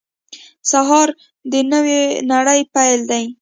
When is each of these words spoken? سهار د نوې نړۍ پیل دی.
سهار 0.71 1.07
د 1.51 1.53
نوې 1.71 2.01
نړۍ 2.33 2.61
پیل 2.73 2.99
دی. 3.11 3.23